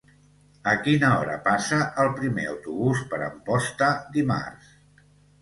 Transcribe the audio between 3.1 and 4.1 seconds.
per Amposta